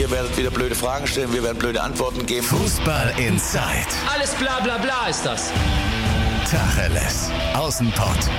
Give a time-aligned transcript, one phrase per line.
[0.00, 2.46] Ihr werdet wieder blöde Fragen stellen, wir werden blöde Antworten geben.
[2.46, 3.60] Fußball Inside.
[4.10, 5.52] Alles bla bla bla ist das.
[6.50, 7.30] Tacheles.
[7.52, 8.30] Außenpott.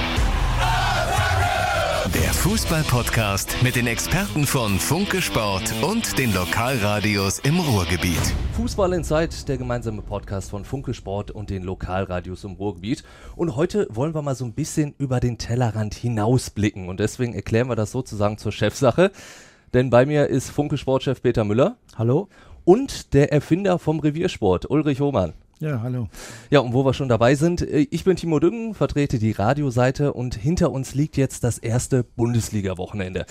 [2.16, 8.20] Der Fußball-Podcast mit den Experten von Funke Sport und den Lokalradios im Ruhrgebiet.
[8.54, 13.04] Fußball Inside, der gemeinsame Podcast von Funke Sport und den Lokalradios im Ruhrgebiet.
[13.36, 16.89] Und heute wollen wir mal so ein bisschen über den Tellerrand hinausblicken.
[16.89, 19.12] Und deswegen erklären wir das sozusagen zur Chefsache.
[19.74, 21.78] Denn bei mir ist Funke Sportchef Peter Müller.
[21.96, 22.28] Hallo.
[22.66, 25.34] Und der Erfinder vom Reviersport, Ulrich Hohmann.
[25.60, 26.07] Ja, hallo.
[26.50, 30.14] Ja, und wo wir schon dabei sind, äh, ich bin Timo Düngen, vertrete die Radioseite
[30.14, 33.26] und hinter uns liegt jetzt das erste Bundesliga-Wochenende.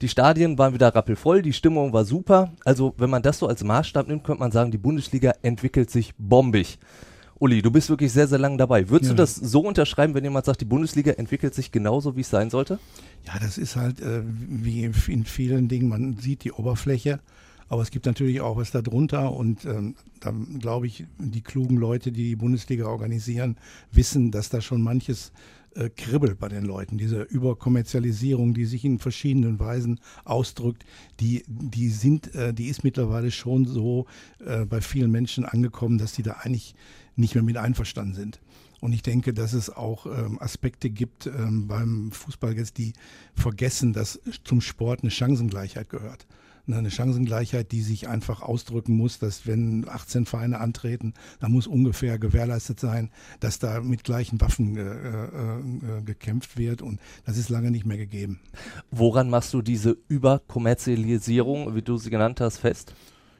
[0.00, 2.52] Die Stadien waren wieder rappelvoll, die Stimmung war super.
[2.64, 6.14] Also, wenn man das so als Maßstab nimmt, könnte man sagen, die Bundesliga entwickelt sich
[6.18, 6.78] bombig.
[7.38, 8.88] Uli, du bist wirklich sehr, sehr lange dabei.
[8.88, 9.14] Würdest Ja.
[9.14, 12.48] du das so unterschreiben, wenn jemand sagt, die Bundesliga entwickelt sich genauso, wie es sein
[12.50, 12.78] sollte?
[13.26, 17.20] Ja, das ist halt äh, wie in vielen Dingen, man sieht die Oberfläche,
[17.68, 22.10] aber es gibt natürlich auch was darunter und ähm, da glaube ich, die klugen Leute,
[22.10, 23.56] die die Bundesliga organisieren,
[23.92, 25.32] wissen, dass da schon manches
[25.76, 26.98] äh, kribbelt bei den Leuten.
[26.98, 30.84] Diese Überkommerzialisierung, die sich in verschiedenen Weisen ausdrückt,
[31.20, 34.06] die, die sind, äh, die ist mittlerweile schon so
[34.44, 36.74] äh, bei vielen Menschen angekommen, dass die da eigentlich
[37.16, 38.40] nicht mehr mit einverstanden sind.
[38.80, 42.92] Und ich denke, dass es auch ähm, Aspekte gibt ähm, beim Fußball jetzt, die
[43.34, 46.26] vergessen, dass zum Sport eine Chancengleichheit gehört.
[46.68, 51.68] Ne, Eine Chancengleichheit, die sich einfach ausdrücken muss, dass wenn 18 Vereine antreten, dann muss
[51.68, 56.82] ungefähr gewährleistet sein, dass da mit gleichen Waffen äh, äh, äh, gekämpft wird.
[56.82, 58.40] Und das ist lange nicht mehr gegeben.
[58.90, 62.94] Woran machst du diese Überkommerzialisierung, wie du sie genannt hast, fest?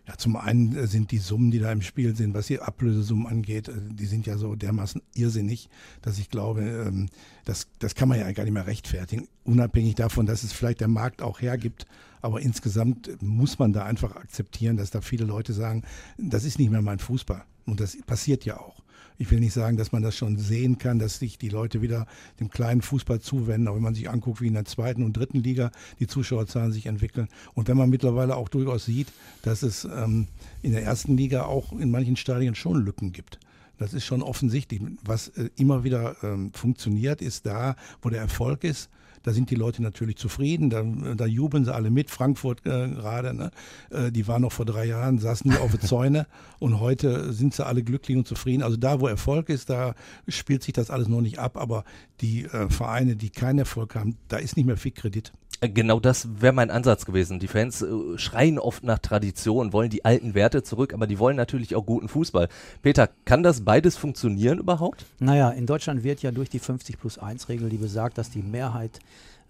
[0.07, 3.27] Ja, zum einen äh, sind die Summen, die da im Spiel sind, was die Ablösesummen
[3.27, 5.69] angeht, äh, die sind ja so dermaßen irrsinnig,
[6.01, 7.09] dass ich glaube, ähm,
[7.45, 9.29] das, das kann man ja gar nicht mehr rechtfertigen.
[9.45, 11.87] Unabhängig davon, dass es vielleicht der Markt auch hergibt.
[12.23, 15.83] Aber insgesamt muss man da einfach akzeptieren, dass da viele Leute sagen,
[16.19, 17.45] das ist nicht mehr mein Fußball.
[17.67, 18.83] Und das passiert ja auch.
[19.19, 22.07] Ich will nicht sagen, dass man das schon sehen kann, dass sich die Leute wieder
[22.39, 25.42] dem kleinen Fußball zuwenden, aber wenn man sich anguckt, wie in der zweiten und dritten
[25.42, 25.70] Liga
[26.01, 29.08] die Zuschauerzahlen sich entwickeln und wenn man mittlerweile auch durchaus sieht,
[29.42, 30.29] dass es ähm,
[30.63, 33.39] in der ersten Liga auch in manchen Stadien schon Lücken gibt.
[33.79, 34.80] Das ist schon offensichtlich.
[35.05, 38.91] Was äh, immer wieder ähm, funktioniert, ist da, wo der Erfolg ist.
[39.27, 40.85] Da sind die Leute natürlich zufrieden, da,
[41.17, 42.11] da jubeln sie alle mit.
[42.11, 43.51] Frankfurt äh, gerade, ne?
[43.91, 46.29] äh, die waren noch vor drei Jahren, saßen nur auf den Zäune
[46.61, 48.63] und heute sind sie alle glücklich und zufrieden.
[48.63, 49.97] Also da, wo Erfolg ist, da
[50.29, 51.83] spielt sich das alles noch nicht ab, aber
[52.20, 55.33] die äh, Vereine, die keinen Erfolg haben, da ist nicht mehr viel Kredit.
[55.61, 57.39] Äh, Genau das wäre mein Ansatz gewesen.
[57.39, 57.86] Die Fans äh,
[58.17, 62.08] schreien oft nach Tradition, wollen die alten Werte zurück, aber die wollen natürlich auch guten
[62.08, 62.48] Fußball.
[62.83, 65.06] Peter, kann das beides funktionieren überhaupt?
[65.18, 68.42] Naja, in Deutschland wird ja durch die 50 plus 1 Regel, die besagt, dass die
[68.42, 69.00] Mehrheit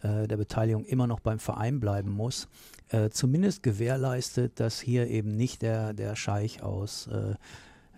[0.02, 2.48] äh, der Beteiligung immer noch beim Verein bleiben muss,
[2.90, 7.34] äh, zumindest gewährleistet, dass hier eben nicht der, der Scheich aus äh,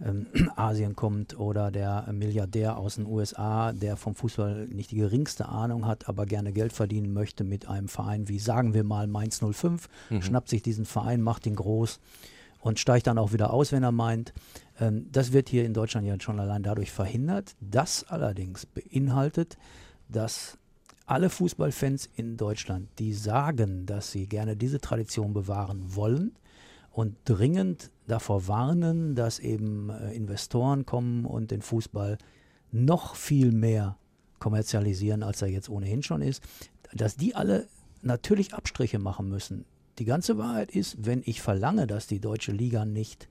[0.04, 0.26] ähm,
[0.56, 5.86] Asien kommt oder der Milliardär aus den USA, der vom Fußball nicht die geringste Ahnung
[5.86, 9.88] hat, aber gerne Geld verdienen möchte mit einem Verein wie, sagen wir mal, Mainz 05,
[10.20, 12.00] schnappt sich diesen Verein, macht ihn groß
[12.60, 14.32] und steigt dann auch wieder aus, wenn er meint.
[14.80, 17.54] Ähm, das wird hier in Deutschland ja schon allein dadurch verhindert.
[17.60, 19.56] Das allerdings beinhaltet,
[20.08, 20.58] dass
[21.06, 26.32] alle Fußballfans in Deutschland, die sagen, dass sie gerne diese Tradition bewahren wollen
[26.98, 32.18] und dringend davor warnen, dass eben äh, Investoren kommen und den Fußball
[32.72, 33.96] noch viel mehr
[34.40, 36.42] kommerzialisieren, als er jetzt ohnehin schon ist,
[36.92, 37.68] dass die alle
[38.02, 39.64] natürlich Abstriche machen müssen.
[40.00, 43.28] Die ganze Wahrheit ist, wenn ich verlange, dass die deutsche Liga nicht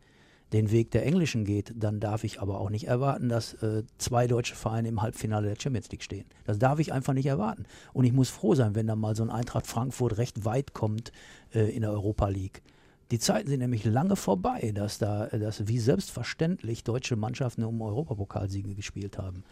[0.53, 4.27] den Weg der Englischen geht, dann darf ich aber auch nicht erwarten, dass äh, zwei
[4.27, 6.25] deutsche Vereine im Halbfinale der Champions League stehen.
[6.45, 7.65] Das darf ich einfach nicht erwarten.
[7.91, 11.11] Und ich muss froh sein, wenn da mal so ein Eintracht Frankfurt recht weit kommt
[11.53, 12.63] äh, in der Europa League.
[13.11, 18.75] Die Zeiten sind nämlich lange vorbei, dass da dass wie selbstverständlich deutsche Mannschaften um Europapokalsiege
[18.75, 19.43] gespielt haben.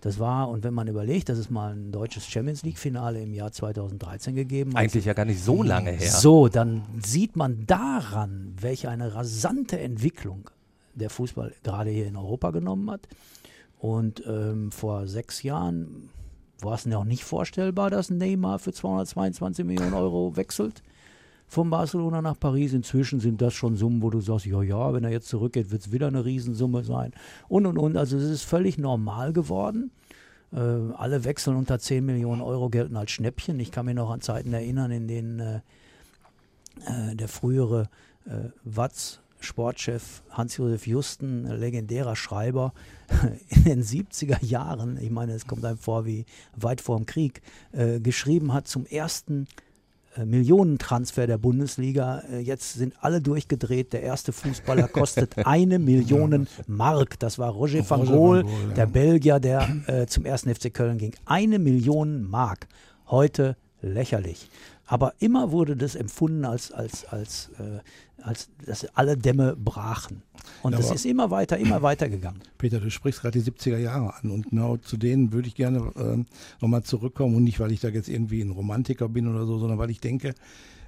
[0.00, 3.50] Das war, und wenn man überlegt, dass es mal ein deutsches Champions League-Finale im Jahr
[3.50, 6.10] 2013 gegeben hat, Eigentlich ja gar nicht so lange her.
[6.10, 10.50] so, dann sieht man daran, welche eine rasante Entwicklung
[10.94, 13.08] der Fußball gerade hier in Europa genommen hat.
[13.78, 16.10] Und ähm, vor sechs Jahren
[16.60, 20.82] war es noch nicht vorstellbar, dass Neymar für 222 Millionen Euro wechselt
[21.48, 22.72] von Barcelona nach Paris.
[22.72, 25.82] Inzwischen sind das schon Summen, wo du sagst, ja, ja, wenn er jetzt zurückgeht, wird
[25.82, 27.12] es wieder eine Riesensumme sein.
[27.48, 27.96] Und, und, und.
[27.96, 29.90] Also es ist völlig normal geworden.
[30.52, 33.58] Äh, alle Wechseln unter 10 Millionen Euro gelten als Schnäppchen.
[33.60, 35.60] Ich kann mich noch an Zeiten erinnern, in denen äh,
[36.86, 37.88] äh, der frühere
[38.26, 42.72] äh, Watz Sportchef Hans-Josef Justen, legendärer Schreiber,
[43.48, 47.40] in den 70er Jahren, ich meine, es kommt einem vor wie weit vor dem Krieg,
[47.72, 49.46] äh, geschrieben hat zum ersten
[50.24, 52.20] Millionentransfer der Bundesliga.
[52.30, 53.92] Äh, jetzt sind alle durchgedreht.
[53.92, 57.18] Der erste Fußballer kostet eine Million Mark.
[57.18, 58.42] Das war Roger van ja.
[58.74, 61.14] der Belgier, der äh, zum ersten FC Köln ging.
[61.24, 62.68] Eine Million Mark.
[63.06, 64.50] Heute lächerlich.
[64.86, 67.80] Aber immer wurde das empfunden als, als, als, äh,
[68.22, 70.22] als dass alle Dämme brachen.
[70.62, 72.40] Und Ja, ist immer weiter, immer weiter gegangen.
[72.58, 75.92] Peter, du sprichst gerade die 70er Jahre an und genau zu denen würde ich gerne
[75.96, 76.26] ähm,
[76.60, 79.78] nochmal zurückkommen und nicht, weil ich da jetzt irgendwie ein Romantiker bin oder so, sondern
[79.78, 80.34] weil ich denke,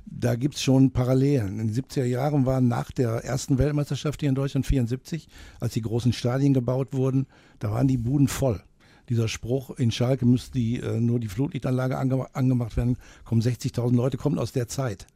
[0.06, 1.60] da gibt es schon Parallelen.
[1.60, 5.28] In den 70er Jahren waren nach der ersten Weltmeisterschaft hier in Deutschland 74,
[5.60, 7.26] als die großen Stadien gebaut wurden,
[7.58, 8.62] da waren die Buden voll.
[9.08, 13.94] Dieser Spruch, in Schalke müsste die, äh, nur die Flutlichtanlage ange angemacht werden, kommen 60.000
[13.94, 15.06] Leute, kommt aus der Zeit.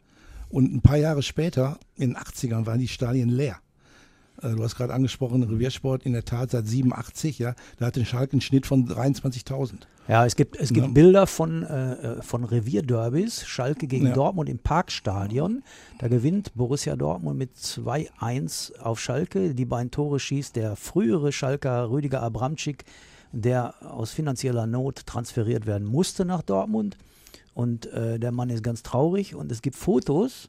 [0.55, 3.57] Und ein paar Jahre später, in den 80ern, waren die Stadien leer.
[4.41, 8.35] Äh, Du hast gerade angesprochen, Reviersport in der Tat seit 87, ja, da hatte Schalke
[8.35, 9.79] einen Schnitt von 23.000.
[10.07, 10.93] Ja, es gibt, es gibt Ja.
[10.93, 14.13] Bilder von, äh, äh, von Revierderbys, Schalke gegen Ja.
[14.13, 15.65] Dortmund im Parkstadion.
[15.99, 19.57] Da gewinnt Borussia Dortmund mit 2-1 auf Schalke.
[19.57, 22.85] Die beiden Tore schießt der frühere Schalker Rüdiger Abramczyk,
[23.33, 26.97] der aus finanzieller Not transferiert werden musste nach Dortmund.
[27.55, 29.35] Und äh, der Mann ist ganz traurig.
[29.35, 30.49] Und es gibt Fotos,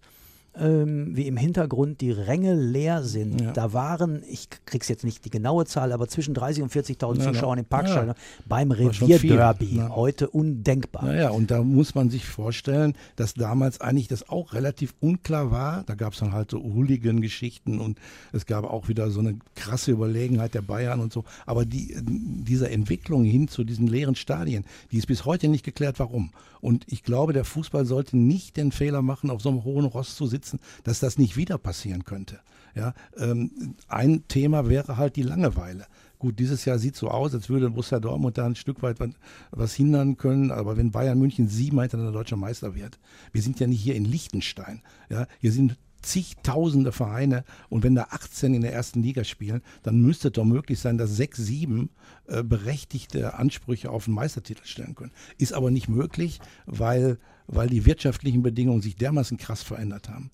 [0.60, 3.42] ähm, wie im Hintergrund die Ränge leer sind.
[3.42, 3.52] Ja.
[3.52, 7.24] Da waren, ich krieg's jetzt nicht die genaue Zahl, aber zwischen 30.000 und 40.000 Ja,
[7.26, 7.34] ja.
[7.34, 8.16] Zuschauern im Parkstadion
[8.48, 9.74] beim schon viel, Revierderby.
[9.76, 9.96] ne?
[9.96, 11.06] Heute undenkbar.
[11.06, 15.84] Naja, und da muss man sich vorstellen, dass damals eigentlich das auch relativ unklar war.
[15.84, 18.00] Da gab es dann halt so Hooligan-Geschichten und
[18.32, 21.24] es gab auch wieder so eine krasse Überlegenheit der Bayern und so.
[21.46, 26.00] Aber die, diese Entwicklung hin zu diesen leeren Stadien, die ist bis heute nicht geklärt,
[26.00, 26.32] warum.
[26.62, 30.16] Und ich glaube, der Fußball sollte nicht den Fehler machen, auf so einem hohen Ross
[30.16, 30.45] zu sitzen,
[30.84, 32.40] dass das nicht wieder passieren könnte.
[32.76, 35.86] Ja, ähm, ein Thema wäre halt die Langeweile.
[36.20, 39.10] Gut, dieses Jahr sieht so aus, als würde Borussia Dortmund da ein Stück weit was,
[39.52, 40.52] was hindern können.
[40.52, 43.00] Aber wenn Bayern München siebenmal hintereinander deutscher Meister wird,
[43.32, 44.82] wir sind ja nicht hier in Liechtenstein.
[45.10, 50.02] Ja, hier sind zigtausende Vereine und wenn da 18 in der ersten Liga spielen, dann
[50.02, 51.90] müsste doch möglich sein, dass sechs, sieben
[52.28, 55.12] äh, berechtigte Ansprüche auf einen Meistertitel stellen können.
[55.38, 57.18] Ist aber nicht möglich, weil,
[57.48, 60.30] weil die wirtschaftlichen Bedingungen sich dermaßen krass verändert haben.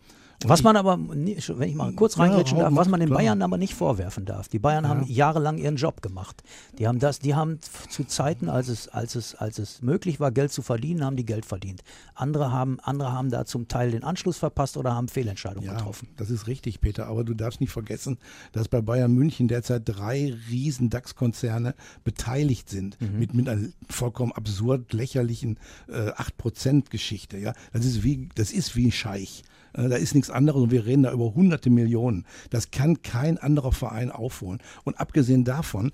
[0.45, 3.19] Was man aber, wenn ich mal kurz Ja, reingrätschen hau- darf, was man den klar.
[3.19, 4.47] Bayern aber nicht vorwerfen darf.
[4.47, 6.43] Die Bayern haben jahrelang ihren Job gemacht.
[6.79, 7.59] Die haben das, die haben
[7.89, 11.25] zu Zeiten, als es, als es, als es möglich war, Geld zu verdienen, haben die
[11.25, 11.83] Geld verdient.
[12.15, 16.07] Andere haben, andere haben da zum Teil den Anschluss verpasst oder haben Fehlentscheidungen Ja, getroffen.
[16.17, 17.07] das ist richtig, Peter.
[17.07, 18.17] Aber du darfst nicht vergessen,
[18.51, 22.97] dass bei Bayern München derzeit drei riesen DAX-Konzerne beteiligt sind.
[23.01, 27.37] Mit, mit einer vollkommen absurd lächerlichen äh, 8%-Geschichte.
[27.37, 27.53] Ja?
[27.73, 29.43] Das, ist wie, das ist wie ein Scheich.
[29.73, 32.25] Äh, Da ist nichts anderes und wir reden da über hunderte Millionen.
[32.49, 34.59] Das kann kein anderer Verein aufholen.
[34.83, 35.91] Und abgesehen davon,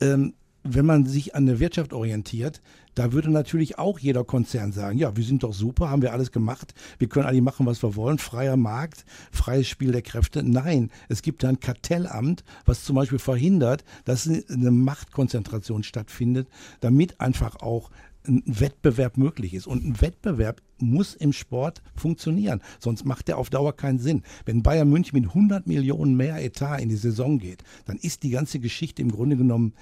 [0.00, 0.34] ähm,
[0.68, 2.60] wenn man sich an der Wirtschaft orientiert,
[2.94, 6.32] da würde natürlich auch jeder Konzern sagen, ja, wir sind doch super, haben wir alles
[6.32, 10.42] gemacht, wir können eigentlich machen, was wir wollen, freier Markt, freies Spiel der Kräfte.
[10.42, 16.48] Nein, es gibt da ein Kartellamt, was zum Beispiel verhindert, dass eine Machtkonzentration stattfindet,
[16.80, 17.90] damit einfach auch
[18.28, 19.66] ein Wettbewerb möglich ist.
[19.66, 24.22] Und ein Wettbewerb muss im Sport funktionieren, sonst macht der auf Dauer keinen Sinn.
[24.44, 28.30] Wenn Bayern München mit 100 Millionen mehr Etat in die Saison geht, dann ist die
[28.30, 29.72] ganze Geschichte im Grunde genommen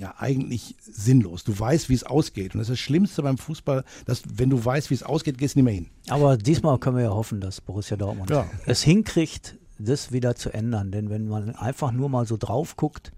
[0.00, 1.44] ja eigentlich sinnlos.
[1.44, 2.54] Du weißt, wie es ausgeht.
[2.54, 5.54] Und das ist das Schlimmste beim Fußball, dass wenn du weißt, wie es ausgeht, gehst
[5.54, 5.88] du nicht mehr hin.
[6.08, 8.46] Aber diesmal können wir ja hoffen, dass Borussia Dortmund Ja.
[8.66, 10.90] es hinkriegt, das wieder zu ändern.
[10.92, 13.12] Denn wenn man einfach nur mal so drauf guckt,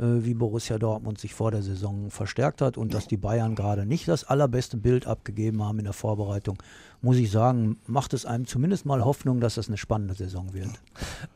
[0.00, 4.06] wie Borussia Dortmund sich vor der Saison verstärkt hat und dass die Bayern gerade nicht
[4.06, 6.62] das allerbeste Bild abgegeben haben in der Vorbereitung,
[7.00, 10.70] muss ich sagen, macht es einem zumindest mal Hoffnung, dass das eine spannende Saison wird.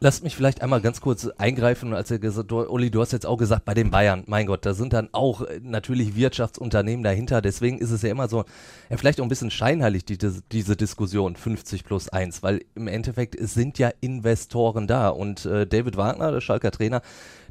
[0.00, 3.26] Lasst mich vielleicht einmal ganz kurz eingreifen, als er gesagt, du, Uli, du hast jetzt
[3.26, 7.40] auch gesagt, bei den Bayern, mein Gott, da sind dann auch äh, natürlich Wirtschaftsunternehmen dahinter,
[7.40, 8.44] deswegen ist es ja immer so,
[8.90, 13.36] ja, vielleicht auch ein bisschen scheinheilig, die, diese, Diskussion 50 plus 1, weil im Endeffekt,
[13.36, 17.02] es sind ja Investoren da und äh, David Wagner, der Schalker Trainer,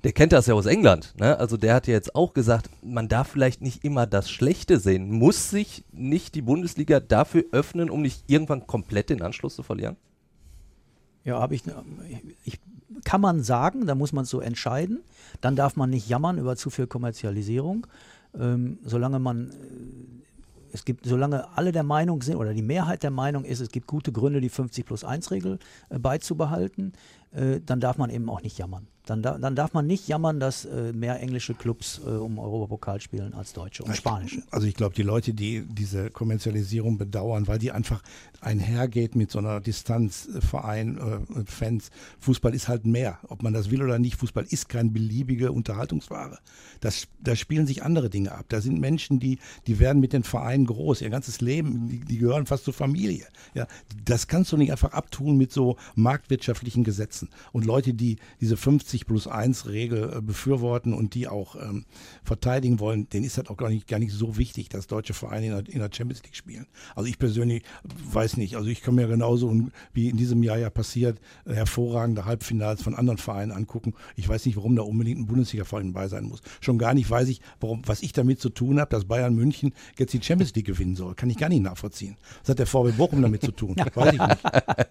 [0.04, 1.38] der kennt das ja aus England, ne?
[1.38, 5.12] also der hat ja jetzt auch gesagt, man darf vielleicht nicht immer das Schlechte sehen,
[5.12, 9.98] muss sich nicht die Bundesliga dafür öffnen, um nicht irgendwann komplett den Anschluss zu verlieren?
[11.24, 11.64] Ja, habe ich,
[12.44, 12.60] ich.
[13.06, 15.00] Kann man sagen, da muss man es so entscheiden.
[15.40, 17.88] Dann darf man nicht jammern über zu viel Kommerzialisierung.
[18.38, 19.50] Ähm, solange man.
[19.50, 19.54] äh,
[20.74, 23.88] Es gibt, solange alle der Meinung sind oder die Mehrheit der Meinung ist, es gibt
[23.88, 26.94] gute Gründe, die 50 plus 1 Regel äh, beizubehalten,
[27.34, 28.88] äh, dann darf man eben auch nicht jammern.
[29.12, 33.02] Dann, da, dann darf man nicht jammern, dass äh, mehr englische Clubs äh, um Europapokal
[33.02, 34.42] spielen als deutsche und spanische.
[34.52, 38.02] Also ich glaube, die Leute, die diese Kommerzialisierung bedauern, weil die einfach
[38.40, 41.92] einhergeht mit so einer Distanz, äh, Verein, äh, Fans.
[42.20, 44.16] Fußball ist halt mehr, ob man das will oder nicht.
[44.16, 46.40] Fußball ist keine beliebige Unterhaltungsware.
[46.80, 48.46] Das, da spielen sich andere Dinge ab.
[48.48, 52.18] Da sind Menschen, die, die werden mit den Vereinen groß, ihr ganzes Leben, die, die
[52.18, 53.28] gehören fast zur Familie.
[53.56, 53.68] Ja,
[54.06, 57.28] das kannst du nicht einfach abtun mit so marktwirtschaftlichen Gesetzen.
[57.52, 61.86] Und Leute, die diese 50 plus 1 Regel äh, befürworten und die auch ähm,
[62.24, 65.46] verteidigen wollen, denen ist das auch gar nicht, gar nicht so wichtig, dass deutsche Vereine
[65.48, 66.68] in der, in der Champions League spielen.
[66.96, 68.56] Also ich persönlich weiß nicht.
[68.56, 69.56] Also ich kann mir genauso,
[69.94, 73.94] wie in diesem Jahr ja passiert, äh, hervorragende Halbfinals von anderen Vereinen angucken.
[74.16, 76.42] Ich weiß nicht, warum da unbedingt ein Bundesliga-Verein bei sein muss.
[76.60, 79.74] Schon gar nicht weiß ich, warum, was ich damit zu tun habe, dass Bayern München
[79.98, 81.16] jetzt die Champions League gewinnen soll.
[81.16, 82.18] Kann ich gar nicht nachvollziehen.
[82.42, 83.76] Was hat der VW Bochum damit zu tun?
[83.94, 84.44] Weiß ich nicht.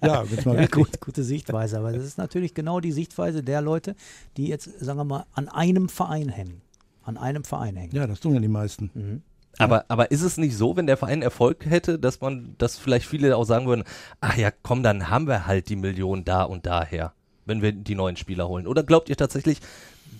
[0.02, 1.78] Ja, jetzt mal ja, gut, gute Sichtweise.
[1.78, 3.94] Aber das ist natürlich genau die Sichtweise der Leute,
[4.36, 6.62] die jetzt, sagen wir mal, an einem Verein hängen.
[7.02, 7.94] An einem Verein hängen.
[7.94, 8.90] Ja, das tun ja die meisten.
[8.94, 9.22] Mhm.
[9.58, 13.06] Aber, aber ist es nicht so, wenn der Verein Erfolg hätte, dass man, dass vielleicht
[13.06, 13.84] viele auch sagen würden,
[14.20, 17.12] ach ja, komm, dann haben wir halt die Millionen da und daher,
[17.46, 18.66] wenn wir die neuen Spieler holen?
[18.66, 19.60] Oder glaubt ihr tatsächlich,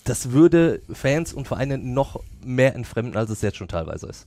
[0.04, 4.26] das würde Fans und Vereine noch mehr entfremden, als es jetzt schon teilweise ist?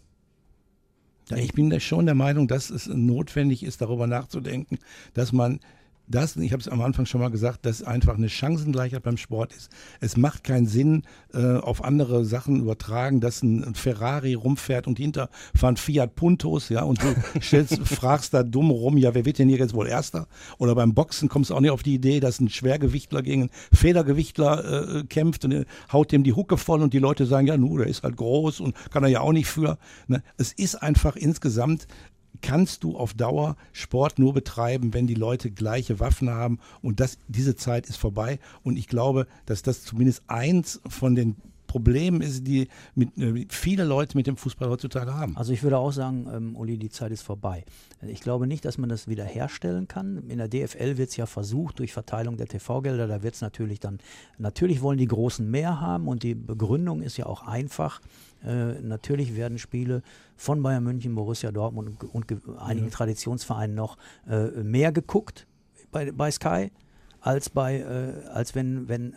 [1.30, 4.80] Ja, ich bin da schon der Meinung, dass es notwendig ist, darüber nachzudenken,
[5.14, 5.60] dass man
[6.08, 9.54] das, ich habe es am Anfang schon mal gesagt, dass einfach eine Chancengleichheit beim Sport
[9.54, 9.70] ist.
[10.02, 14.98] Es macht keinen Sinn, äh, auf andere Sachen übertragen, dass ein, ein, Ferrari rumfährt und
[14.98, 19.40] hinter fahren Fiat Puntos, ja, und du stellst, fragst da dumm rum, ja, wer wird
[19.40, 20.28] denn hier jetzt wohl Erster?
[20.58, 23.52] Oder beim Boxen kommst du auch nicht auf die Idee, dass ein Schwergewichtler gegen einen
[23.72, 27.58] Federgewichtler äh, kämpft und äh, haut dem die Hucke voll und die Leute sagen, ja,
[27.58, 29.78] nu, der ist halt groß und kann er ja auch nicht für.
[30.08, 30.22] Ne?
[30.38, 31.88] Es ist einfach insgesamt
[32.44, 36.60] kannst du auf Dauer Sport nur betreiben, wenn die Leute gleiche Waffen haben.
[36.84, 38.38] Und das, diese Zeit ist vorbei.
[38.62, 41.36] Und ich glaube, dass das zumindest eins von den
[41.74, 45.36] Problemen ist, die mit, äh, viele Leute mit dem Fußball heutzutage haben.
[45.36, 47.66] Also ich würde auch sagen, ähm, Uli, die Zeit ist vorbei.
[48.06, 50.30] Ich glaube nicht, dass man das wieder herstellen kann.
[50.30, 53.08] In der DFL wird es ja versucht durch Verteilung der TV-Gelder.
[53.08, 53.98] Da wird es natürlich dann,
[54.38, 58.02] natürlich wollen die Großen mehr haben und die Begründung ist ja auch einfach.
[58.46, 60.02] Äh, natürlich werden Spiele
[60.36, 62.94] von Bayern München, Borussia Dortmund und, und einigen ja.
[62.94, 63.98] Traditionsvereinen noch
[64.30, 65.48] äh, mehr geguckt
[65.92, 66.72] bei, bei Sky,
[67.22, 69.16] als bei, äh, als wenn, wenn äh,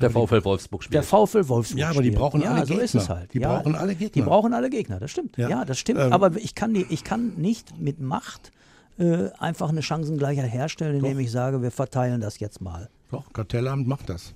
[0.00, 0.94] der VfL Wolfsburg spielt.
[0.94, 2.84] Der VfL Wolfsburg Ja, aber die brauchen ja, alle so Gegner.
[2.84, 3.32] ist es halt.
[3.34, 4.22] Die ja, brauchen alle Gegner.
[4.22, 5.36] Die brauchen alle Gegner, das stimmt.
[5.36, 6.00] Ja, ja das stimmt.
[6.00, 8.52] Ähm, aber ich kann, die, ich kann nicht mit Macht
[8.98, 11.20] äh, einfach eine Chancengleichheit herstellen, indem doch.
[11.20, 12.88] ich sage, wir verteilen das jetzt mal.
[13.10, 14.34] Doch, Kartellamt macht das.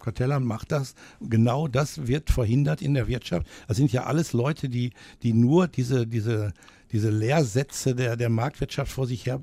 [0.00, 0.94] Kartellamt macht das.
[1.20, 3.46] Genau das wird verhindert in der Wirtschaft.
[3.68, 4.92] Das sind ja alles Leute, die,
[5.22, 6.52] die nur diese, diese,
[6.92, 9.40] diese Lehrsätze der, der Marktwirtschaft vor sich her,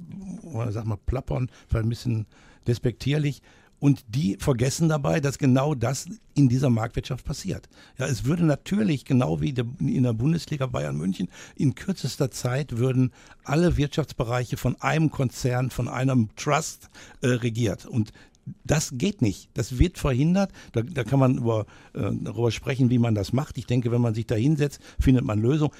[0.70, 2.26] sag mal, plappern, vielleicht ein bisschen
[2.68, 3.42] despektierlich.
[3.80, 7.70] Und die vergessen dabei, dass genau das in dieser Marktwirtschaft passiert.
[8.00, 13.12] Ja, es würde natürlich, genau wie in der Bundesliga Bayern München, in kürzester Zeit würden
[13.44, 16.90] alle Wirtschaftsbereiche von einem Konzern, von einem Trust
[17.22, 17.86] äh, regiert.
[17.86, 18.14] Und
[18.64, 19.50] das geht nicht.
[19.54, 20.52] Das wird verhindert.
[20.72, 23.58] Da, da kann man über, äh, darüber sprechen, wie man das macht.
[23.58, 25.74] Ich denke, wenn man sich da hinsetzt, findet man Lösungen.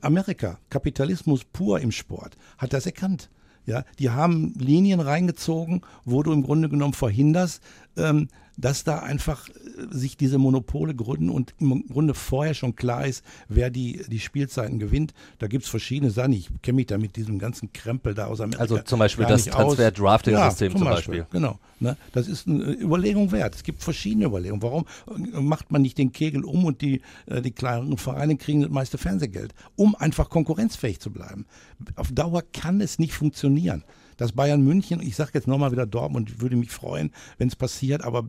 [0.00, 3.30] Amerika, Kapitalismus pur im Sport, hat das erkannt.
[3.66, 7.62] Ja, die haben Linien reingezogen, wo du im Grunde genommen verhinderst,
[7.96, 8.28] ähm,
[8.60, 9.52] dass da einfach äh,
[9.90, 14.78] sich diese Monopole gründen und im Grunde vorher schon klar ist, wer die, die Spielzeiten
[14.78, 15.14] gewinnt.
[15.38, 16.32] Da gibt es verschiedene Sachen.
[16.32, 18.60] Ich kenne mich da mit diesem ganzen Krempel da aus Amerika.
[18.60, 21.26] Also zum Beispiel das Transfer-Drafting-System ja, zum, zum, Beispiel.
[21.30, 21.58] Genau.
[21.80, 21.96] Ne?
[22.12, 23.54] Das ist eine Überlegung wert.
[23.54, 24.62] Es gibt verschiedene Überlegungen.
[24.62, 28.62] Warum äh, macht man nicht den Kegel um und die, äh, die kleineren Vereine kriegen
[28.62, 29.54] das meiste Fernsehgeld?
[29.76, 31.46] Um einfach konkurrenzfähig zu bleiben.
[31.96, 33.84] Auf Dauer kann es nicht funktionieren
[34.20, 38.04] dass Bayern München, ich sage jetzt nochmal wieder Dortmund, würde mich freuen, wenn es passiert,
[38.04, 38.28] aber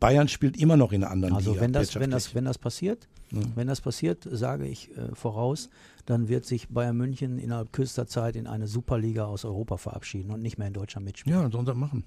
[0.00, 1.60] Bayern spielt immer noch in einer anderen also Liga.
[1.60, 3.40] Also wenn das, wenn das, wenn das passiert, ja.
[3.54, 5.68] wenn das passiert, sage ich äh, voraus,
[6.06, 10.40] dann wird sich Bayern München innerhalb kürzester Zeit in eine Superliga aus Europa verabschieden und
[10.40, 11.38] nicht mehr in Deutschland mitspielen.
[11.38, 12.04] Ja, sollen sie machen.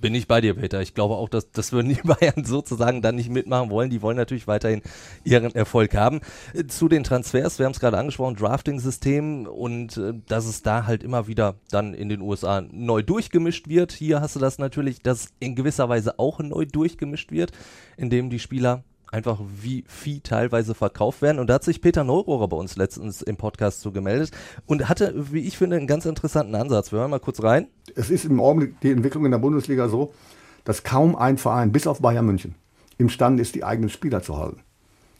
[0.00, 0.80] Bin ich bei dir, Peter.
[0.80, 3.90] Ich glaube auch, dass das würden die Bayern sozusagen dann nicht mitmachen wollen.
[3.90, 4.82] Die wollen natürlich weiterhin
[5.24, 6.20] ihren Erfolg haben.
[6.54, 10.86] Äh, zu den Transfers, wir haben es gerade angesprochen, Drafting-System und äh, dass es da
[10.86, 13.92] halt immer wieder dann in den USA neu durchgemischt wird.
[13.92, 17.52] Hier hast du das natürlich, dass in gewisser Weise auch neu durchgemischt wird,
[17.96, 21.38] indem die Spieler einfach wie Vieh teilweise verkauft werden.
[21.38, 24.30] Und da hat sich Peter Neurohrer bei uns letztens im Podcast so gemeldet
[24.66, 26.92] und hatte, wie ich finde, einen ganz interessanten Ansatz.
[26.92, 27.68] Wir hören mal kurz rein.
[27.94, 30.12] Es ist im Augenblick die Entwicklung in der Bundesliga so,
[30.64, 32.54] dass kaum ein Verein, bis auf Bayern München,
[32.98, 34.60] imstande ist, die eigenen Spieler zu halten.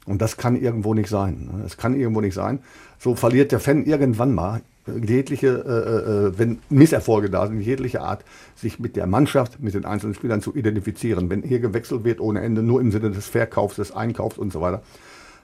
[0.05, 1.51] Und das kann irgendwo nicht sein.
[1.63, 2.61] Das kann irgendwo nicht sein.
[2.99, 4.63] So verliert der Fan irgendwann mal
[5.03, 9.85] jegliche, äh, äh, wenn Misserfolge da sind, jegliche Art, sich mit der Mannschaft, mit den
[9.85, 11.31] einzelnen Spielern zu identifizieren.
[11.31, 14.61] Wenn hier gewechselt wird ohne Ende, nur im Sinne des Verkaufs, des Einkaufs und so
[14.61, 14.83] weiter,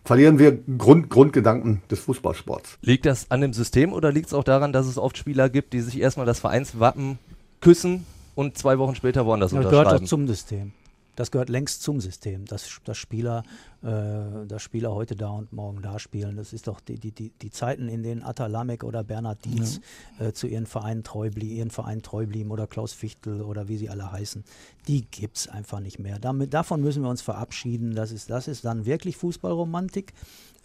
[0.05, 2.79] verlieren wir Grund, Grundgedanken des Fußballsports.
[2.83, 5.73] Liegt das an dem System oder liegt es auch daran, dass es oft Spieler gibt,
[5.73, 7.19] die sich erstmal das Vereinswappen
[7.61, 9.85] küssen und zwei Wochen später woanders Das unterschreiben?
[9.85, 10.73] gehört doch zum System.
[11.17, 13.43] Das gehört längst zum System, dass, dass, Spieler,
[13.83, 16.37] äh, dass Spieler heute da und morgen da spielen.
[16.37, 19.81] Das ist doch die, die, die, die Zeiten, in denen Atta Lamek oder Bernhard Dietz
[20.19, 23.77] äh, zu ihren Vereinen treu blieben, ihren Verein treu blieben oder Klaus Fichtel oder wie
[23.77, 24.45] sie alle heißen,
[24.89, 26.19] die gibt es einfach nicht mehr.
[26.19, 27.95] Damit, davon müssen wir uns verabschieden.
[27.95, 30.13] Das ist, das ist dann wirklich Fußballromantik.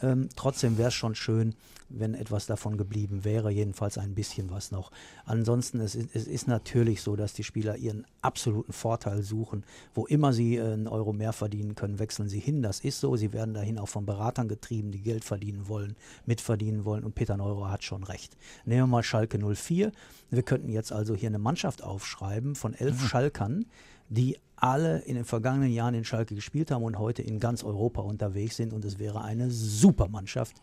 [0.01, 1.56] Ähm, trotzdem wäre es schon schön,
[1.89, 4.91] wenn etwas davon geblieben wäre, jedenfalls ein bisschen was noch.
[5.25, 9.63] Ansonsten, es ist, es ist natürlich so, dass die Spieler ihren absoluten Vorteil suchen.
[9.93, 12.62] Wo immer sie äh, einen Euro mehr verdienen können, wechseln sie hin.
[12.62, 13.15] Das ist so.
[13.15, 17.03] Sie werden dahin auch von Beratern getrieben, die Geld verdienen wollen, mitverdienen wollen.
[17.03, 18.38] Und Peter Neurer hat schon recht.
[18.65, 19.91] Nehmen wir mal Schalke 04.
[20.29, 23.65] Wir könnten jetzt also hier eine Mannschaft aufschreiben von elf Schalkern,
[24.10, 28.01] die alle in den vergangenen Jahren in Schalke gespielt haben und heute in ganz Europa
[28.01, 28.74] unterwegs sind.
[28.74, 30.58] Und es wäre eine super Mannschaft,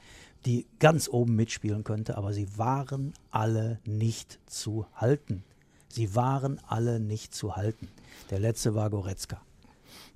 [0.46, 2.16] die ganz oben mitspielen könnte.
[2.16, 5.42] Aber sie waren alle nicht zu halten.
[5.88, 7.88] Sie waren alle nicht zu halten.
[8.30, 9.40] Der letzte war Goretzka.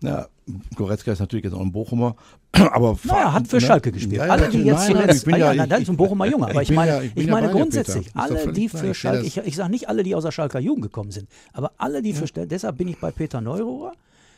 [0.03, 0.29] Ja,
[0.77, 2.17] Goretzka ist natürlich jetzt auch ein Bochumer,
[2.53, 3.61] aber Naja, er hat für ne?
[3.61, 4.17] Schalke gespielt.
[4.17, 5.89] Ja, ja, alle, die jetzt nein, nein, zuletzt, ich bin ah, ja, nein, das ist
[5.91, 8.21] ein Bochumer Junge, aber ich ich meine, ja- ich ich meine bei dir, grundsätzlich, Peter.
[8.21, 11.11] Alle, die für Schalke, ich, ich sage nicht alle, die aus der Schalker Jugend gekommen
[11.11, 13.93] sind, aber alle, die für, deshalb bin ich bei Peter Neurohrer,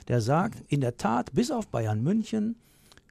[0.08, 2.56] der sagt, in der Tat, bis auf Bayern München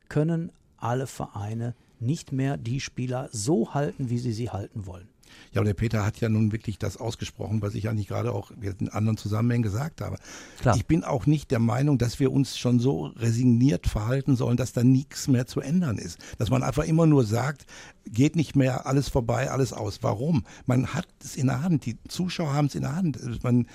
[0.10, 5.08] können alle Vereine nicht mehr die Spieler so halten, wie sie sie halten wollen.
[5.54, 8.52] Ja, aber der Peter hat ja nun wirklich das ausgesprochen, was ich eigentlich gerade auch
[8.52, 10.18] in anderen Zusammenhängen gesagt habe.
[10.60, 10.76] Klar.
[10.76, 14.74] Ich bin auch nicht der Meinung, dass wir uns schon so resigniert verhalten sollen, dass
[14.74, 16.20] da nichts mehr zu ändern ist.
[16.38, 17.66] Dass man einfach immer nur sagt,
[18.06, 20.00] geht nicht mehr, alles vorbei, alles aus.
[20.02, 20.46] Warum?
[20.66, 23.20] Man hat es in der Hand, die Zuschauer haben es in der Hand.
[23.44, 23.68] Man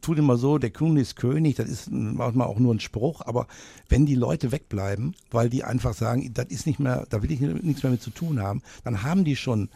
[0.00, 3.46] tut immer so, der König ist König, das ist manchmal auch nur ein Spruch, aber
[3.88, 7.40] wenn die Leute wegbleiben, weil die einfach sagen, das ist nicht mehr, da will ich
[7.40, 9.68] nichts mehr mit zu tun haben, dann haben die schon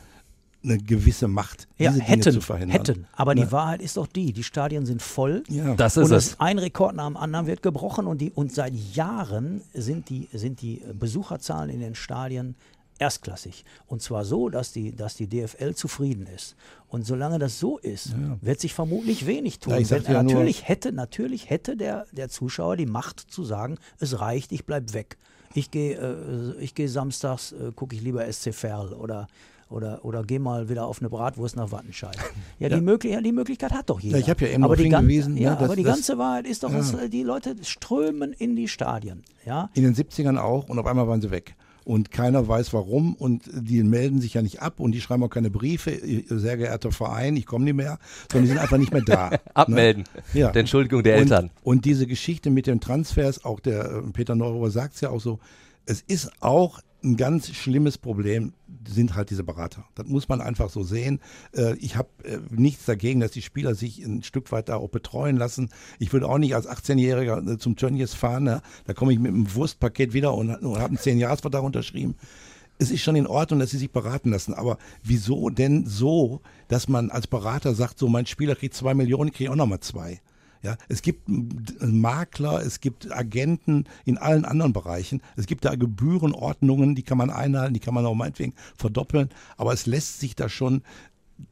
[0.69, 2.77] eine gewisse Macht, Ja, diese Dinge hätten, zu verhindern.
[2.77, 3.07] hätten.
[3.13, 3.45] Aber Ne?
[3.47, 5.43] die Wahrheit ist doch die, die Stadien sind voll.
[5.49, 5.75] Ja.
[5.75, 6.27] Das ist und es.
[6.29, 6.41] es.
[6.41, 10.61] ein Rekord nach dem anderen wird gebrochen und, die, und seit Jahren sind die, sind
[10.63, 12.55] die Besucherzahlen in den Stadien
[13.01, 13.65] erstklassig.
[13.87, 16.57] Und zwar so, dass die, dass die DFL zufrieden ist.
[16.89, 19.75] Und solange das so ist, wird sich vermutlich wenig tun.
[19.79, 23.79] Ja, Wenn, ja nur- natürlich hätte, natürlich hätte der, der Zuschauer die Macht zu sagen,
[24.01, 25.17] es reicht, ich bleib weg.
[25.55, 29.29] Ich gehe äh, ich gehe samstags, äh, gucke ich lieber SC Verl oder
[29.71, 32.17] oder, oder geh mal wieder auf eine Bratwurst nach Wattenscheid.
[32.59, 34.17] Ja, Die, möglich, die Möglichkeit hat doch jeder.
[34.19, 35.95] Ja, ich hab ja eben aber darauf die hingewiesen, ja, ne, dass aber die das-
[35.97, 39.23] ganze Wahrheit ist doch, dass äh, die Leute strömen in die Stadien.
[39.47, 39.71] Ja?
[39.75, 41.55] In den 70ern auch und auf einmal waren sie weg.
[41.85, 45.31] Und keiner weiß warum und die melden sich ja nicht ab und die schreiben auch
[45.31, 47.99] keine Briefe, sehr geehrter Verein, ich komme nicht mehr,
[48.31, 49.31] sondern die sind einfach nicht mehr da.
[49.55, 50.05] Abmelden.
[50.35, 50.41] Ne?
[50.41, 50.51] Ja.
[50.51, 51.51] Der Entschuldigung der und, Eltern.
[51.63, 55.21] Und diese Geschichte mit den Transfers, auch der äh, Peter Neurower sagt es ja auch
[55.21, 55.39] so,
[55.87, 58.53] es ist auch ein ganz schlimmes Problem,
[58.87, 59.85] sind halt diese Berater.
[59.95, 61.21] Das muss man einfach so sehen.
[61.55, 64.89] Äh, Ich habe äh, nichts dagegen, dass die Spieler sich ein Stück weit da auch
[64.89, 65.71] betreuen lassen.
[65.99, 68.45] Ich würde auch nicht als 18-Jähriger äh, zum Tönnies fahren.
[68.45, 68.63] ne?
[68.87, 72.17] Da komme ich mit einem Wurstpaket wieder und, und habe einen 10-Jahres-Vertrag unterschrieben.
[72.79, 76.89] Es ist schon in Ordnung, dass sie sich beraten lassen, aber wieso denn so, dass
[76.89, 80.21] man als Berater sagt, so mein Spieler kriegt zwei Millionen, ich kriege auch nochmal zwei.
[80.63, 85.23] Ja, es gibt Makler, es gibt Agenten in allen anderen Bereichen.
[85.37, 89.29] Es gibt da Gebührenordnungen, die kann man einhalten, die kann man auch meinetwegen verdoppeln.
[89.57, 90.83] Aber es lässt sich da schon,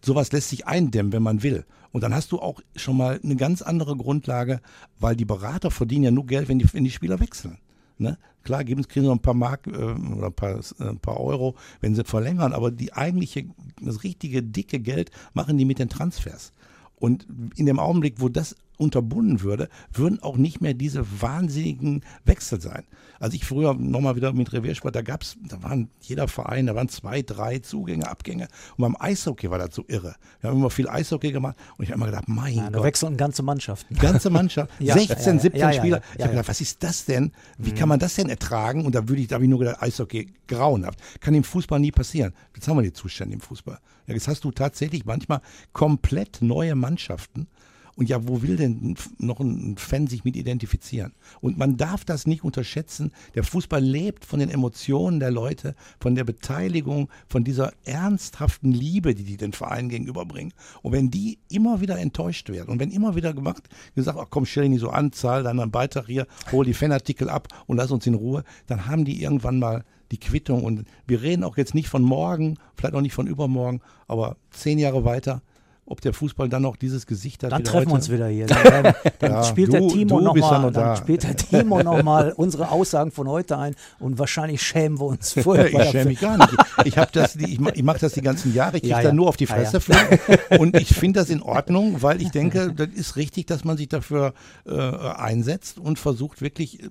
[0.05, 1.65] sowas lässt sich eindämmen, wenn man will.
[1.93, 4.61] Und dann hast du auch schon mal eine ganz andere Grundlage,
[4.99, 7.59] weil die Berater verdienen ja nur Geld, wenn die, wenn die Spieler wechseln.
[7.99, 8.19] Ne?
[8.43, 11.55] Klar, geben sie noch ein paar Mark äh, oder ein paar, äh, ein paar Euro,
[11.81, 13.47] wenn sie verlängern, aber die eigentliche,
[13.81, 16.53] das richtige dicke Geld machen die mit den Transfers.
[16.97, 22.61] Und in dem Augenblick, wo das unterbunden würde, würden auch nicht mehr diese wahnsinnigen Wechsel
[22.61, 22.85] sein.
[23.19, 26.89] Als ich früher nochmal wieder mit Reviersport, da gab's, da waren jeder Verein, da waren
[26.89, 28.49] zwei, drei Zugänge, Abgänge.
[28.77, 30.15] Und beim Eishockey war das so irre.
[30.41, 32.85] Wir haben immer viel Eishockey gemacht und ich habe immer gedacht, mein Ja, da Gott,
[32.85, 33.95] wechseln ganze Mannschaften.
[33.95, 36.03] ganze Mannschaft, Ja, 16, ja, ja, 17 ja, ja, Spieler.
[36.15, 37.33] ich habe gedacht, was ist das denn?
[37.59, 38.85] Wie kann man das denn ertragen?
[38.85, 40.99] Und da würde ich, da habe ich nur gedacht, Eishockey grauenhaft.
[41.21, 42.35] Kann im Fußball nie passieren.
[42.55, 43.79] Jetzt haben wir die Zustände im Fußball.
[44.07, 45.41] Ja, jetzt hast du tatsächlich manchmal
[45.73, 47.47] komplett neue Mannschaften.
[47.97, 51.15] Und ja, wo will denn noch ein Fan sich mit identifizieren?
[51.41, 53.11] Und man darf das nicht unterschätzen.
[53.35, 59.15] Der Fußball lebt von den Emotionen der Leute, von der Beteiligung, von dieser ernsthaften Liebe,
[59.15, 60.53] die die den Verein gegenüberbringen.
[60.83, 64.45] Und wenn die immer wieder enttäuscht werden und wenn immer wieder gemacht, gesagt, ach komm,
[64.45, 67.91] stell nicht so an, zahl dann einen Beitrag hier, hol die Fanartikel ab und lass
[67.91, 70.65] uns in Ruhe, dann haben die irgendwann mal die Quittung.
[70.65, 74.79] Und wir reden auch jetzt nicht von morgen, vielleicht auch nicht von übermorgen, aber zehn
[74.79, 75.43] Jahre weiter,
[75.89, 77.53] ob der Fußball dann noch dieses Gesicht hat.
[77.53, 78.47] Dann treffen wir uns wieder hier.
[78.47, 80.81] Dann, dann Ja, spielt der du- Timo bist ja nochmal noch da.
[80.89, 85.33] dann spielt der Timo noch unsere Aussagen von heute ein und wahrscheinlich schämen wir uns
[85.43, 85.73] vorher.
[85.73, 86.55] Ich schäme mich gar nicht.
[86.85, 88.77] Ich, hab das, ich, ich mache das die ganzen Jahre.
[88.79, 89.15] Ich kriege Ja, da ja.
[89.15, 89.71] nur auf die Ja, ja.
[89.71, 90.59] Fresse für.
[90.59, 93.89] Und ich finde das in Ordnung, weil ich denke, das ist richtig, dass man sich
[93.89, 94.35] dafür
[94.67, 96.89] äh, einsetzt und versucht wirklich, äh,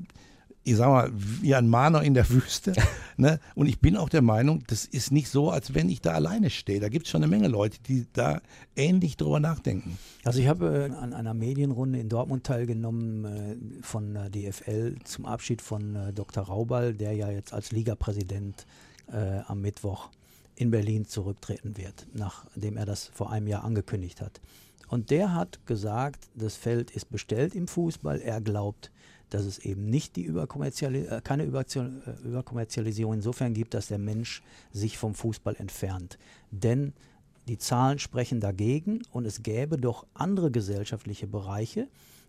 [0.66, 2.74] ich sag mal, wie ein Mahner in der Wüste.
[3.18, 3.40] Ne?
[3.56, 6.50] Und ich bin auch der Meinung, das ist nicht so, als wenn ich da alleine
[6.50, 6.82] stehe.
[6.82, 8.42] Da gibt es schon eine Menge Leute, die da
[8.76, 9.98] ähnlich drüber nachdenken.
[10.26, 15.26] Also ich habe äh, an einer Medienrunde in Dortmund teilgenommen äh, von der DFL zum
[15.26, 16.44] Abschied von äh, Dr.
[16.44, 18.66] Raubal, der ja jetzt als Ligapräsident
[19.10, 20.10] äh, am Mittwoch
[20.58, 24.42] in Berlin zurücktreten wird, nachdem er das vor einem Jahr angekündigt hat.
[24.90, 28.20] Und der hat gesagt, das Feld ist bestellt im Fußball.
[28.20, 28.92] Er glaubt,
[29.30, 31.48] dass es eben nicht die Überkommerziali äh, keine äh,
[32.24, 36.18] Überkommerzialisierung insofern gibt, dass der Mensch sich vom Fußball entfernt.
[36.52, 36.94] Denn
[37.48, 41.88] die Zahlen sprechen dagegen und es gäbe doch andere gesellschaftliche Bereiche,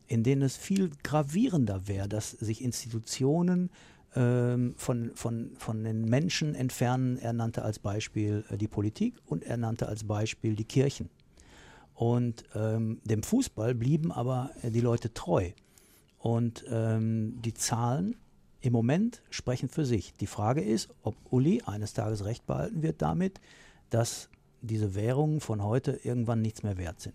[0.09, 3.70] in denen es viel gravierender wäre, dass sich Institutionen
[4.14, 7.18] ähm, von, von, von den Menschen entfernen.
[7.18, 11.11] Er nannte als Beispiel äh, die Politik und er nannte als Beispiel die Kirchen.
[11.94, 15.52] Und ähm, dem Fußball blieben aber die Leute treu.
[16.26, 18.16] Und ähm, die Zahlen
[18.60, 20.12] im Moment sprechen für sich.
[20.14, 23.40] Die Frage ist, ob Uli eines Tages recht behalten wird damit,
[23.90, 24.28] dass
[24.60, 27.14] diese Währungen von heute irgendwann nichts mehr wert sind.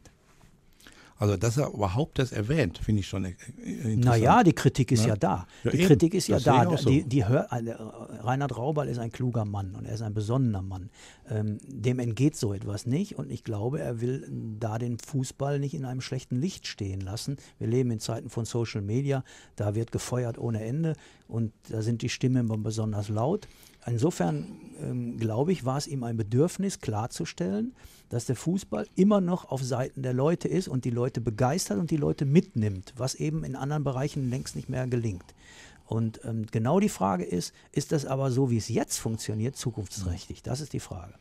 [1.21, 3.29] Also, dass er überhaupt das erwähnt, finde ich schon äh,
[3.63, 4.05] interessant.
[4.05, 5.09] Naja, die Kritik ist Ne?
[5.09, 5.45] ja da.
[5.63, 5.87] Ja, die eben.
[5.87, 6.77] Kritik ist ja Das sehe da.
[6.77, 6.89] so.
[6.89, 7.75] Die, die hör, äh,
[8.23, 10.89] Reinhard Raubal ist ein kluger Mann und er ist ein besonnener Mann.
[11.29, 14.27] Ähm, dem entgeht so etwas nicht und ich glaube, er will
[14.59, 17.37] da den Fußball nicht in einem schlechten Licht stehen lassen.
[17.59, 19.23] Wir leben in Zeiten von Social Media,
[19.55, 20.95] da wird gefeuert ohne Ende
[21.27, 23.47] und da sind die Stimmen besonders laut.
[23.85, 24.45] Insofern
[24.81, 27.73] ähm, glaube ich, war es ihm ein Bedürfnis klarzustellen,
[28.09, 31.91] dass der Fußball immer noch auf Seiten der Leute ist und die Leute begeistert und
[31.91, 35.33] die Leute mitnimmt, was eben in anderen Bereichen längst nicht mehr gelingt.
[35.85, 40.41] Und ähm, genau die Frage ist, ist das aber so, wie es jetzt funktioniert, zukunftsträchtig?
[40.41, 41.13] Das ist die Frage.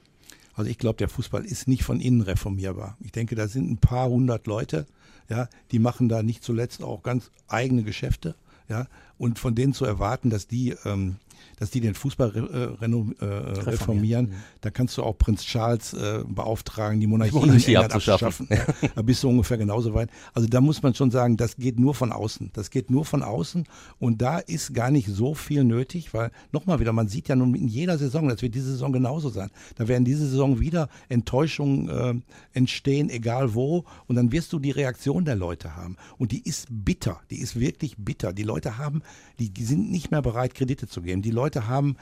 [0.54, 2.96] Also ich glaube, der Fußball ist nicht von innen reformierbar.
[3.00, 4.86] Ich denke, da sind ein paar hundert Leute,
[5.28, 8.34] ja, die machen da nicht zuletzt auch ganz eigene Geschäfte,
[8.68, 11.16] ja, und von denen zu erwarten, dass die, ähm,
[11.58, 16.22] dass die den Fußball re, äh, äh, reformieren, da kannst du auch Prinz Charles äh,
[16.26, 18.48] beauftragen, die Monarchie, in Monarchie abzuschaffen.
[18.50, 18.82] abzuschaffen.
[18.82, 20.10] Ja, da bist du ungefähr genauso weit.
[20.34, 22.50] Also da muss man schon sagen, das geht nur von außen.
[22.52, 23.64] Das geht nur von außen
[23.98, 27.54] und da ist gar nicht so viel nötig, weil nochmal wieder, man sieht ja nun
[27.54, 29.50] in jeder Saison, das wird diese Saison genauso sein.
[29.76, 34.70] Da werden diese Saison wieder Enttäuschungen äh, entstehen, egal wo, und dann wirst du die
[34.70, 35.96] Reaktion der Leute haben.
[36.18, 38.32] Und die ist bitter, die ist wirklich bitter.
[38.32, 39.02] Die Leute haben,
[39.38, 41.22] die sind nicht mehr bereit, Kredite zu geben.
[41.22, 41.96] Die Leute haben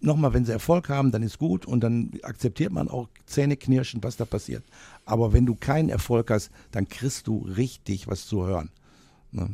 [0.00, 4.16] nochmal, wenn sie Erfolg haben, dann ist gut und dann akzeptiert man auch zähneknirschend, was
[4.16, 4.64] da passiert.
[5.04, 8.70] Aber wenn du keinen Erfolg hast, dann kriegst du richtig was zu hören.
[9.32, 9.50] Ne?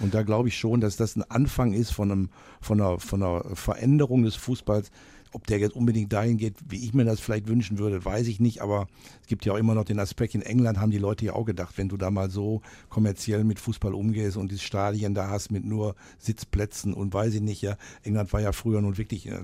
[0.00, 2.30] Und da glaube ich schon, dass das ein Anfang ist von, einem,
[2.60, 4.90] von, einer, von einer Veränderung des Fußballs.
[5.36, 8.40] Ob der jetzt unbedingt dahin geht, wie ich mir das vielleicht wünschen würde, weiß ich
[8.40, 8.62] nicht.
[8.62, 8.86] Aber
[9.20, 11.44] es gibt ja auch immer noch den Aspekt, in England haben die Leute ja auch
[11.44, 15.50] gedacht, wenn du da mal so kommerziell mit Fußball umgehst und die Stadien da hast
[15.50, 17.76] mit nur Sitzplätzen und weiß ich nicht, ja.
[18.02, 19.40] England war ja früher nun wirklich, äh,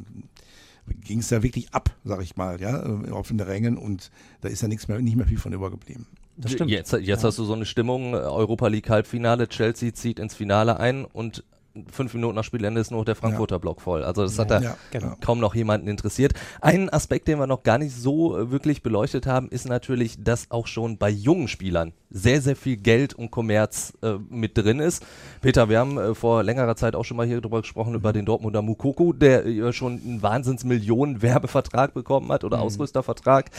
[1.05, 4.49] ging es da wirklich ab, sag ich mal, ja, äh, auf den Rängen und da
[4.49, 6.07] ist ja nichts mehr, nicht mehr viel von übergeblieben.
[6.39, 6.71] Das stimmt.
[6.71, 11.05] Jetzt, jetzt hast du so eine Stimmung, Europa League Halbfinale, Chelsea zieht ins Finale ein
[11.05, 11.45] und
[11.91, 14.05] fünf Minuten nach Spielende ist nur noch der Frankfurter Block voll.
[14.05, 15.17] Also das hat da Ja, genau.
[15.21, 16.33] kaum noch jemanden interessiert.
[16.61, 20.51] Ein Aspekt, den wir noch gar nicht so äh, wirklich beleuchtet haben, ist natürlich, dass
[20.51, 25.05] auch schon bei jungen Spielern sehr, sehr viel Geld und Kommerz äh, mit drin ist.
[25.41, 28.27] Peter, wir haben äh, vor längerer Zeit auch schon mal hier drüber gesprochen, über den
[28.27, 33.51] Dortmunder Mukoko, der äh, schon einen Wahnsinns-Millionen-Werbevertrag bekommen hat oder Ausrüstervertrag.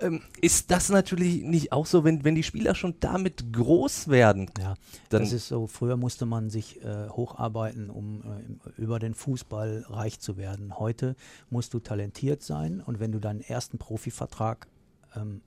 [0.00, 4.50] Ähm, ist das natürlich nicht auch so, wenn, wenn die Spieler schon damit groß werden?
[4.58, 4.74] Ja,
[5.08, 5.66] Dann- das ist so.
[5.66, 10.78] Früher musste man sich äh, hocharbeiten, um äh, über den Fußball reich zu werden.
[10.78, 11.16] Heute
[11.50, 14.68] musst du talentiert sein und wenn du deinen ersten Profivertrag
[15.16, 15.40] ähm,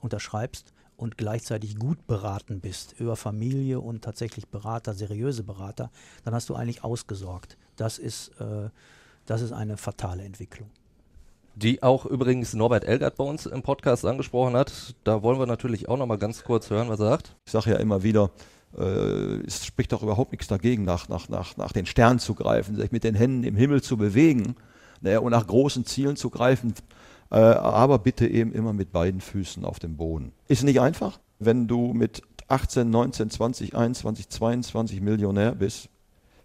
[0.00, 5.90] unterschreibst und gleichzeitig gut beraten bist über Familie und tatsächlich Berater, seriöse Berater,
[6.24, 7.56] dann hast du eigentlich ausgesorgt.
[7.76, 8.70] Das ist, äh,
[9.26, 10.70] das ist eine fatale Entwicklung.
[11.56, 14.94] Die auch übrigens Norbert Elgert bei uns im Podcast angesprochen hat.
[15.04, 17.36] Da wollen wir natürlich auch nochmal ganz kurz hören, was er sagt.
[17.46, 18.30] Ich sage ja immer wieder,
[18.76, 22.76] äh, es spricht doch überhaupt nichts dagegen, nach, nach, nach, nach den Sternen zu greifen,
[22.76, 24.56] sich mit den Händen im Himmel zu bewegen
[25.00, 26.74] ne, und nach großen Zielen zu greifen,
[27.30, 30.32] äh, aber bitte eben immer mit beiden Füßen auf dem Boden.
[30.48, 35.88] Ist nicht einfach, wenn du mit 18, 19, 20, 21, 22 Millionär bist,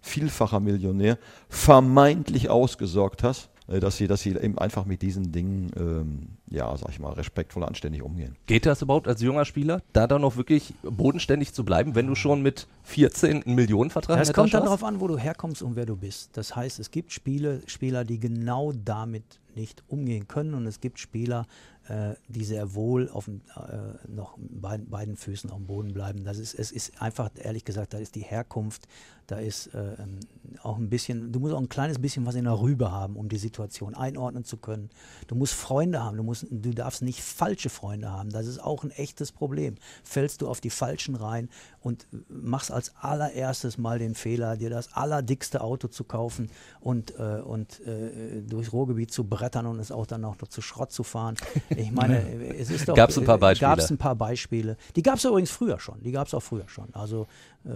[0.00, 1.18] vielfacher Millionär,
[1.48, 6.90] vermeintlich ausgesorgt hast, dass sie, dass sie eben einfach mit diesen Dingen, ähm, ja, sag
[6.90, 8.34] ich mal, respektvoll anständig umgehen.
[8.46, 12.16] Geht das überhaupt als junger Spieler, da dann noch wirklich bodenständig zu bleiben, wenn du
[12.16, 14.66] schon mit 14 einen Millionenvertrag Es in der kommt dann hast?
[14.66, 16.36] darauf an, wo du herkommst und wer du bist.
[16.36, 20.98] Das heißt, es gibt Spiele, Spieler, die genau damit nicht umgehen können und es gibt
[20.98, 21.46] Spieler,
[21.79, 21.79] äh,
[22.28, 26.22] die sehr wohl auf dem, äh, noch beiden, beiden Füßen auf dem Boden bleiben.
[26.22, 28.86] Das ist, es ist einfach, ehrlich gesagt, da ist die Herkunft,
[29.30, 30.18] da ist äh, ähm,
[30.62, 33.28] auch ein bisschen, du musst auch ein kleines bisschen was in der Rübe haben, um
[33.28, 34.90] die Situation einordnen zu können.
[35.28, 38.30] Du musst Freunde haben, du, musst, du darfst nicht falsche Freunde haben.
[38.30, 39.76] Das ist auch ein echtes Problem.
[40.02, 41.48] Fällst du auf die Falschen rein
[41.80, 47.40] und machst als allererstes mal den Fehler, dir das allerdickste Auto zu kaufen und, äh,
[47.40, 51.04] und äh, durchs Ruhrgebiet zu brettern und es auch dann auch noch zu Schrott zu
[51.04, 51.36] fahren.
[51.76, 52.20] Ich meine,
[52.58, 52.94] es ist doch.
[52.94, 53.70] Gab's ein paar Beispiele?
[53.70, 54.76] Gab es ein paar Beispiele.
[54.96, 56.02] Die gab es übrigens früher schon.
[56.02, 56.92] Die gab es auch früher schon.
[56.92, 57.26] Also
[57.64, 57.68] äh,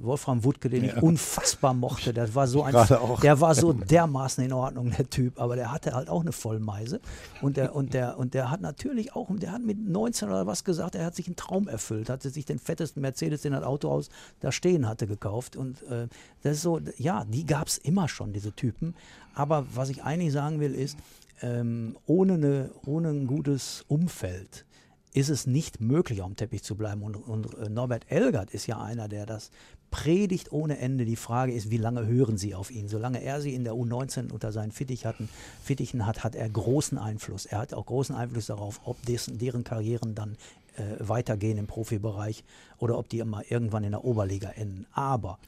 [0.00, 2.74] Wolfram Wuttke, den ich unfassbar mochte, der war so ein,
[3.22, 7.00] der war so dermaßen in Ordnung, der Typ, aber der hatte halt auch eine Vollmeise
[7.42, 10.64] und der und der und der hat natürlich auch, der hat mit 19 oder was
[10.64, 14.08] gesagt, er hat sich einen Traum erfüllt, hatte sich den fettesten Mercedes, den das Autohaus
[14.40, 16.08] da stehen hatte, gekauft und äh,
[16.42, 18.94] das ist so, ja, die gab es immer schon, diese Typen,
[19.34, 20.96] aber was ich eigentlich sagen will ist,
[21.42, 24.64] ähm, ohne, eine, ohne ein gutes Umfeld
[25.12, 27.02] ist es nicht möglich, auf dem Teppich zu bleiben.
[27.02, 29.50] Und, und äh, Norbert Elgert ist ja einer, der das
[29.90, 31.04] predigt ohne Ende.
[31.04, 32.88] Die Frage ist, wie lange hören Sie auf ihn?
[32.88, 35.28] Solange er sie in der U19 unter seinen Fittich hatten,
[35.62, 37.46] Fittichen hat, hat er großen Einfluss.
[37.46, 40.36] Er hat auch großen Einfluss darauf, ob dessen, deren Karrieren dann
[40.76, 42.44] äh, weitergehen im Profibereich
[42.78, 44.86] oder ob die mal irgendwann in der Oberliga enden.
[44.92, 45.38] Aber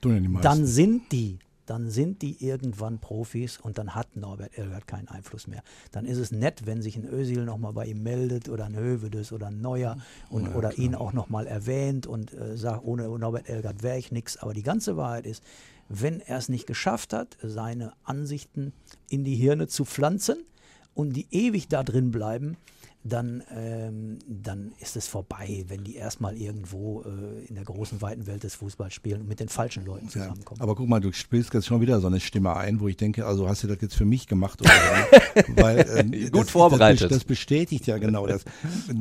[0.43, 1.39] dann sind die
[1.73, 5.63] dann sind die irgendwann Profis und dann hat Norbert Elgert keinen Einfluss mehr.
[5.91, 9.33] Dann ist es nett, wenn sich ein Özil nochmal bei ihm meldet oder ein Hövedes
[9.33, 9.97] oder ein Neuer
[10.29, 14.37] und, oder ihn auch nochmal erwähnt und äh, sagt, ohne Norbert Elgert wäre ich nichts.
[14.37, 15.43] Aber die ganze Wahrheit ist,
[15.89, 18.75] wenn er es nicht geschafft hat, seine Ansichten
[19.09, 20.45] in die Hirne zu pflanzen
[20.93, 22.59] und die ewig da drin bleiben,
[23.05, 28.27] dann, ähm, dann ist es vorbei, wenn die erstmal irgendwo äh, in der großen, weiten
[28.27, 30.61] Welt des Fußballs spielen und mit den falschen Leuten Ja, zusammenkommen.
[30.61, 33.27] aber guck mal, du spielst jetzt schon wieder so eine Stimme ein, wo ich denke,
[33.27, 34.61] also hast du das jetzt für mich gemacht?
[35.57, 37.11] Weil, ähm, Gut das, vorbereitet.
[37.11, 38.45] Das, das bestätigt ja genau das.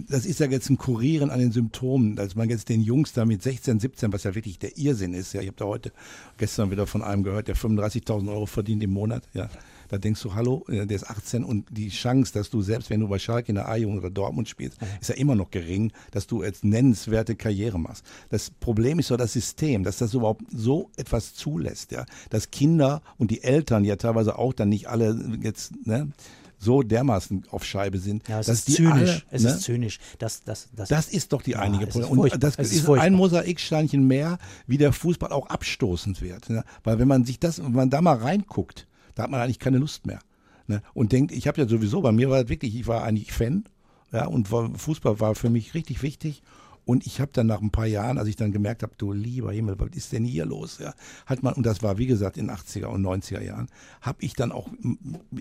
[0.10, 3.26] Das ist ja jetzt ein Kurieren an den Symptomen, dass man jetzt den Jungs da
[3.26, 5.92] mit 16, 17, was ja wirklich der Irrsinn ist, ja, ich habe da heute
[6.38, 9.50] gestern wieder von einem gehört, der 35.000 Euro verdient im Monat, ja.
[9.92, 13.02] Da denkst du, hallo, äh, der ist 18 und die Chance, dass du selbst, wenn
[13.02, 16.28] du bei Schalke in der A-Jugend oder Dortmund spielst, ist ja immer noch gering, dass
[16.28, 18.06] du jetzt nennenswerte Karriere machst.
[18.30, 22.06] Das Problem ist doch das System, dass das überhaupt so etwas zulässt, ja.
[22.30, 26.10] Dass Kinder und die Eltern ja teilweise auch dann nicht alle jetzt, ne,
[26.58, 28.94] so dermaßen auf Scheibe sind, Ja, es dass ist die zynisch.
[28.94, 30.00] alle, es ne, ist zynisch.
[30.20, 32.16] Das, das, das, das ist doch die Ja, einige es ist Problem.
[32.16, 32.36] furchtbar.
[32.36, 36.50] Und das Es ist ist, ein Mosaiksteinchen mehr, wie der Fußball auch abstoßend wird.
[36.50, 36.64] Ne?
[36.86, 39.78] Weil wenn man sich das, wenn man da mal reinguckt, da hat man eigentlich keine
[39.78, 40.20] Lust mehr.
[40.68, 40.82] Ne?
[40.94, 43.66] Und denkt, ich habe ja sowieso, bei mir war das wirklich, ich war eigentlich Fan,
[44.12, 46.44] ja, und Fußball war für mich richtig wichtig.
[46.84, 49.52] Und ich habe dann nach ein paar Jahren, als ich dann gemerkt habe, du lieber
[49.52, 50.80] Himmel, was ist denn hier los?
[50.80, 50.94] Ja,
[51.26, 53.68] hat man, und das war wie gesagt in 80er und 90er Jahren,
[54.02, 54.68] habe ich dann auch,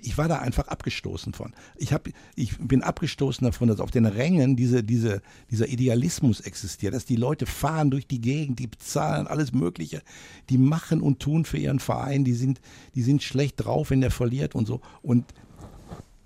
[0.02, 1.52] ich war da einfach abgestoßen von.
[1.76, 6.94] Ich, hab, ich bin abgestoßen davon, dass auf den Rängen diese, diese, dieser Idealismus existiert,
[6.94, 10.02] dass die Leute fahren durch die Gegend, die bezahlen alles Mögliche,
[10.50, 12.60] die machen und tun für ihren Verein, die sind,
[12.94, 14.80] die sind schlecht drauf, wenn der verliert und so.
[15.02, 15.24] Und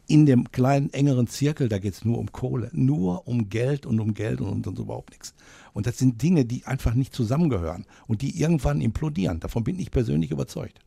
[0.06, 4.00] in dem kleinen, engeren Zirkel, da geht es nur um Kohle, nur um Geld und
[4.00, 5.34] um Geld und um überhaupt nichts.
[5.72, 9.40] Und das sind Dinge, die einfach nicht zusammengehören und die irgendwann implodieren.
[9.40, 10.80] Davon bin ich persönlich überzeugt.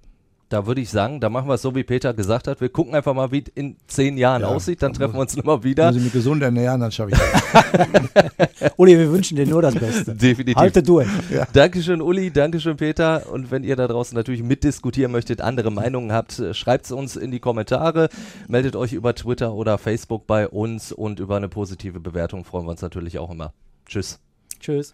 [0.50, 2.62] Da würde ich sagen, da machen wir es so, wie Peter gesagt hat.
[2.62, 4.82] Wir gucken einfach mal, wie es in zehn Jahren Ja, aussieht.
[4.82, 5.88] Dann treffen wir uns nochmal wieder.
[5.88, 8.72] Wenn Sie mich gesund ernähren, dann schaffe ich das.
[8.78, 10.16] Uli, wir wünschen dir nur das Beste.
[10.16, 10.56] Definitiv.
[10.56, 11.08] Halte durch.
[11.52, 12.32] Dankeschön, Uli.
[12.32, 13.30] Dankeschön, Peter.
[13.30, 17.32] Und wenn ihr da draußen natürlich mitdiskutieren möchtet, andere Meinungen habt, schreibt es uns in
[17.32, 18.08] die Kommentare.
[18.48, 22.72] Meldet euch über Twitter oder Facebook bei uns und über eine positive Bewertung freuen wir
[22.72, 23.52] uns natürlich auch immer.
[23.86, 24.20] Tschüss.
[24.62, 24.94] Tschüss.